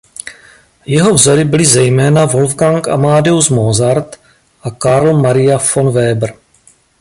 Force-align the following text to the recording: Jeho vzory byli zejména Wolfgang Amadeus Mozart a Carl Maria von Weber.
Jeho 0.85 1.13
vzory 1.13 1.45
byli 1.45 1.65
zejména 1.65 2.25
Wolfgang 2.25 2.87
Amadeus 2.87 3.49
Mozart 3.49 4.19
a 4.63 4.69
Carl 4.71 5.19
Maria 5.21 5.59
von 5.75 5.91
Weber. 5.91 6.33